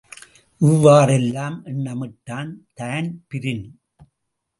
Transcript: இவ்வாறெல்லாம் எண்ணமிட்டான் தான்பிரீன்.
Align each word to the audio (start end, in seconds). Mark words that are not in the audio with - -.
இவ்வாறெல்லாம் 0.61 1.57
எண்ணமிட்டான் 1.65 2.49
தான்பிரீன். 2.73 3.63